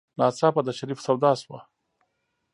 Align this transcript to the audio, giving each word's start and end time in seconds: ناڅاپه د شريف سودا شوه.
ناڅاپه 0.19 0.61
د 0.65 0.69
شريف 0.77 0.99
سودا 1.05 1.31
شوه. 1.41 1.59